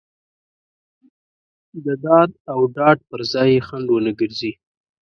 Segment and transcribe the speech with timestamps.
[1.85, 4.51] د داد او ډاډ پر ځای یې خنډ ونه ګرځي.